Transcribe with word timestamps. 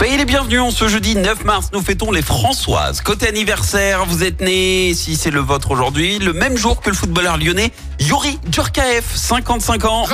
Soyez 0.00 0.16
les 0.16 0.24
bienvenus, 0.24 0.62
en 0.62 0.70
ce 0.70 0.88
jeudi 0.88 1.14
9 1.14 1.44
mars, 1.44 1.68
nous 1.74 1.82
fêtons 1.82 2.10
les 2.10 2.22
Françoises. 2.22 3.02
Côté 3.02 3.28
anniversaire, 3.28 4.06
vous 4.06 4.24
êtes 4.24 4.40
né, 4.40 4.94
si 4.94 5.14
c'est 5.14 5.30
le 5.30 5.40
vôtre 5.40 5.72
aujourd'hui, 5.72 6.18
le 6.18 6.32
même 6.32 6.56
jour 6.56 6.80
que 6.80 6.88
le 6.88 6.96
footballeur 6.96 7.36
lyonnais 7.36 7.70
Yuri 7.98 8.38
Djurkaev, 8.50 9.04
55 9.14 9.84
ans. 9.84 10.06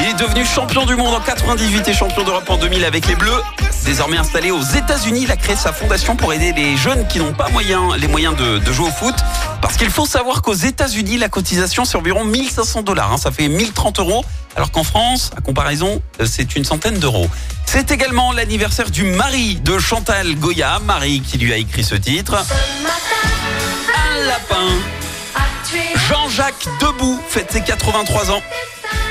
Il 0.00 0.04
est 0.08 0.18
devenu 0.18 0.44
champion 0.44 0.84
du 0.84 0.96
monde 0.96 1.14
en 1.14 1.20
98 1.20 1.86
et 1.86 1.94
champion 1.94 2.24
d'Europe 2.24 2.50
en 2.50 2.56
2000 2.56 2.84
avec 2.84 3.06
les 3.06 3.14
Bleus. 3.14 3.40
Désormais 3.84 4.16
installé 4.16 4.50
aux 4.50 4.62
États-Unis, 4.62 5.20
il 5.22 5.30
a 5.30 5.36
créé 5.36 5.54
sa 5.54 5.72
fondation 5.72 6.16
pour 6.16 6.32
aider 6.32 6.52
les 6.52 6.76
jeunes 6.76 7.06
qui 7.06 7.20
n'ont 7.20 7.34
pas 7.34 7.48
moyen, 7.50 7.96
les 7.96 8.08
moyens 8.08 8.36
de, 8.36 8.58
de 8.58 8.72
jouer 8.72 8.88
au 8.88 8.90
foot. 8.90 9.14
Parce 9.62 9.76
qu'il 9.76 9.90
faut 9.90 10.06
savoir 10.06 10.42
qu'aux 10.42 10.54
États-Unis, 10.54 11.18
la 11.18 11.28
cotisation 11.28 11.84
c'est 11.84 11.96
environ 11.96 12.24
1500 12.24 12.82
dollars. 12.82 13.12
hein. 13.12 13.16
ça 13.16 13.30
fait 13.30 13.46
1030 13.46 14.00
euros. 14.00 14.24
Alors 14.56 14.72
qu'en 14.72 14.82
France, 14.82 15.30
à 15.36 15.40
comparaison, 15.40 16.02
euh, 16.20 16.26
c'est 16.28 16.56
une 16.56 16.64
centaine 16.64 16.98
d'euros. 16.98 17.28
C'est 17.70 17.90
également 17.90 18.32
l'anniversaire 18.32 18.90
du 18.90 19.02
mari 19.02 19.56
de 19.56 19.78
Chantal 19.78 20.36
Goya, 20.36 20.78
Marie 20.78 21.20
qui 21.20 21.36
lui 21.36 21.52
a 21.52 21.58
écrit 21.58 21.84
ce 21.84 21.96
titre. 21.96 22.34
Un 22.34 24.26
lapin. 24.26 24.68
Jean-Jacques 26.08 26.66
Debout 26.80 27.20
fête 27.28 27.52
ses 27.52 27.60
83 27.60 28.30
ans. 28.30 28.40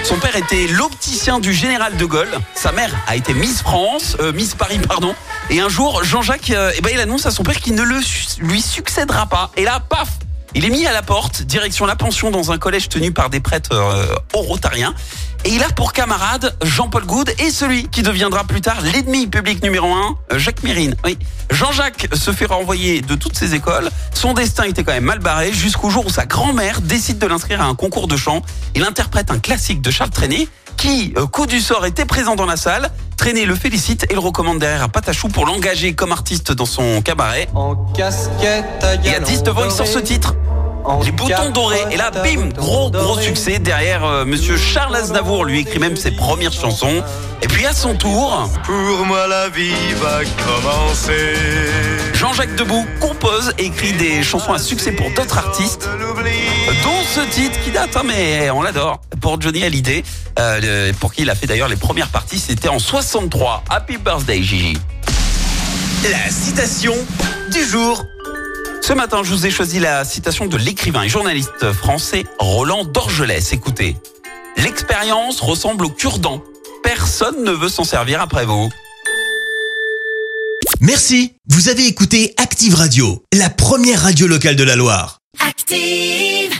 Son 0.03 0.15
père 0.15 0.35
était 0.35 0.65
l'opticien 0.65 1.39
du 1.39 1.53
général 1.53 1.97
de 1.97 2.05
Gaulle. 2.05 2.35
Sa 2.55 2.71
mère 2.71 2.89
a 3.05 3.15
été 3.15 3.35
Miss 3.35 3.61
France, 3.61 4.17
euh, 4.21 4.33
Miss 4.33 4.55
Paris, 4.55 4.79
pardon. 4.79 5.13
Et 5.51 5.59
un 5.59 5.69
jour, 5.69 6.03
Jean-Jacques, 6.03 6.49
euh, 6.49 6.71
eh 6.75 6.81
ben, 6.81 6.89
il 6.91 6.99
annonce 6.99 7.27
à 7.27 7.31
son 7.31 7.43
père 7.43 7.59
qu'il 7.59 7.75
ne 7.75 7.83
le 7.83 7.99
lui 8.39 8.61
succédera 8.63 9.27
pas. 9.27 9.51
Et 9.55 9.65
là, 9.65 9.79
paf 9.87 10.09
il 10.57 10.65
est 10.65 10.69
mis 10.69 10.87
à 10.87 10.91
la 10.91 11.03
porte, 11.03 11.43
direction 11.43 11.85
la 11.85 11.95
pension 11.95 12.31
dans 12.31 12.51
un 12.51 12.57
collège 12.57 12.89
tenu 12.89 13.11
par 13.11 13.29
des 13.29 13.39
prêtres 13.39 13.73
euh, 13.73 14.07
orotariens. 14.33 14.95
Et 15.47 15.51
il 15.51 15.63
a 15.63 15.69
pour 15.69 15.93
camarade 15.93 16.57
Jean-Paul 16.61 17.05
Goud 17.05 17.33
et 17.39 17.51
celui 17.51 17.87
qui 17.87 18.01
deviendra 18.01 18.43
plus 18.43 18.59
tard 18.59 18.81
l'ennemi 18.81 19.27
public 19.27 19.63
numéro 19.63 19.87
un, 19.87 20.17
euh, 20.33 20.37
Jacques 20.37 20.61
Mérine. 20.61 20.93
Oui. 21.05 21.17
Jean-Jacques 21.51 22.09
se 22.11 22.31
fait 22.31 22.47
renvoyer 22.47 22.99
de 22.99 23.15
toutes 23.15 23.37
ses 23.37 23.55
écoles. 23.55 23.89
Son 24.13 24.33
destin 24.33 24.63
était 24.63 24.83
quand 24.83 24.91
même 24.91 25.05
mal 25.05 25.19
barré 25.19 25.53
jusqu'au 25.53 25.89
jour 25.89 26.05
où 26.05 26.09
sa 26.09 26.25
grand-mère 26.25 26.81
décide 26.81 27.17
de 27.17 27.27
l'inscrire 27.27 27.61
à 27.61 27.63
un 27.63 27.75
concours 27.75 28.09
de 28.09 28.17
chant. 28.17 28.41
Il 28.75 28.83
interprète 28.83 29.31
un 29.31 29.39
classique 29.39 29.81
de 29.81 29.89
Charles 29.89 30.09
Trenet 30.09 30.49
qui, 30.75 31.13
euh, 31.15 31.27
coup 31.27 31.45
du 31.45 31.61
sort, 31.61 31.85
était 31.85 32.03
présent 32.03 32.35
dans 32.35 32.45
la 32.45 32.57
salle. 32.57 32.91
Trenet 33.15 33.45
le 33.45 33.55
félicite 33.55 34.05
et 34.09 34.15
le 34.15 34.19
recommande 34.19 34.59
derrière 34.59 34.83
à 34.83 34.89
Patachou 34.89 35.29
pour 35.29 35.45
l'engager 35.45 35.93
comme 35.93 36.11
artiste 36.11 36.51
dans 36.51 36.65
son 36.65 37.01
cabaret. 37.01 37.47
En 37.55 37.73
casquette 37.93 38.83
à 38.83 38.95
Et 38.95 39.15
à 39.15 39.21
19 39.21 39.57
ans, 39.57 39.63
il 39.63 39.71
sort 39.71 39.87
ce 39.87 39.99
titre. 39.99 40.35
Les 41.03 41.11
boutons 41.11 41.49
dorés. 41.51 41.83
Et 41.91 41.97
là, 41.97 42.11
bim, 42.11 42.49
gros, 42.55 42.89
gros 42.91 43.19
succès. 43.19 43.59
Derrière, 43.59 44.05
euh, 44.05 44.25
monsieur 44.25 44.57
Charles 44.57 44.95
Aznavour 44.95 45.45
lui 45.45 45.59
écrit 45.59 45.79
même 45.79 45.95
ses 45.95 46.11
premières 46.11 46.53
chansons. 46.53 47.03
Et 47.41 47.47
puis 47.47 47.65
à 47.65 47.73
son 47.73 47.95
tour, 47.95 48.49
Pour 48.65 49.05
moi 49.05 49.27
la 49.27 49.49
vie 49.49 49.93
va 50.01 50.21
commencer. 50.23 51.35
Jean-Jacques 52.13 52.55
Debout 52.55 52.85
compose 52.99 53.53
et 53.57 53.65
écrit 53.65 53.93
des 53.93 54.23
chansons 54.23 54.53
à 54.53 54.59
succès 54.59 54.91
pour 54.91 55.09
d'autres 55.11 55.37
artistes. 55.37 55.87
Dont 56.83 57.03
ce 57.13 57.21
titre 57.31 57.59
qui 57.63 57.71
date, 57.71 57.95
hein, 57.95 58.03
mais 58.05 58.49
on 58.49 58.61
l'adore, 58.61 59.01
pour 59.21 59.39
Johnny 59.39 59.63
Hallyday, 59.63 60.03
euh, 60.39 60.91
pour 60.99 61.13
qui 61.13 61.21
il 61.21 61.29
a 61.29 61.35
fait 61.35 61.47
d'ailleurs 61.47 61.69
les 61.69 61.75
premières 61.75 62.09
parties, 62.09 62.39
c'était 62.39 62.69
en 62.69 62.79
63. 62.79 63.63
Happy 63.69 63.97
birthday 63.97 64.41
Gigi. 64.41 64.77
La 66.03 66.31
citation 66.31 66.93
du 67.51 67.63
jour. 67.63 68.03
Ce 68.87 68.93
matin, 68.93 69.21
je 69.21 69.31
vous 69.31 69.45
ai 69.45 69.51
choisi 69.51 69.81
la 69.81 70.05
citation 70.05 70.45
de 70.45 70.55
l'écrivain 70.55 71.03
et 71.03 71.09
journaliste 71.09 71.73
français 71.73 72.23
Roland 72.39 72.85
Dorgelès. 72.85 73.51
Écoutez, 73.51 73.97
l'expérience 74.55 75.41
ressemble 75.41 75.83
au 75.83 75.89
cure-dent. 75.89 76.41
Personne 76.83 77.43
ne 77.43 77.51
veut 77.51 77.67
s'en 77.67 77.83
servir 77.83 78.21
après 78.21 78.45
vous. 78.45 78.69
Merci, 80.79 81.33
vous 81.49 81.67
avez 81.67 81.85
écouté 81.85 82.33
Active 82.37 82.75
Radio, 82.75 83.21
la 83.33 83.49
première 83.49 84.03
radio 84.03 84.25
locale 84.25 84.55
de 84.55 84.63
la 84.63 84.77
Loire. 84.77 85.19
Active. 85.45 86.57